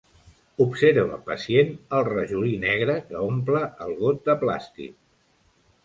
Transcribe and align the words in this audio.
Observa 0.63 1.19
pacient 1.27 1.69
el 1.99 2.03
rajolí 2.09 2.55
negre 2.65 2.99
que 3.13 3.23
omple 3.29 3.65
el 3.87 3.97
got 4.05 4.29
de 4.31 4.41
plàstic. 4.47 5.01